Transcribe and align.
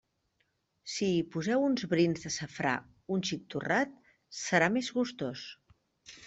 Si 0.93 1.09
hi 1.17 1.19
poseu 1.35 1.65
uns 1.65 1.83
brins 1.91 2.23
de 2.27 2.31
safrà 2.37 2.71
un 3.17 3.23
xic 3.29 3.45
torrat, 3.55 3.95
serà 4.41 4.71
més 4.79 4.91
gustós. 4.99 5.47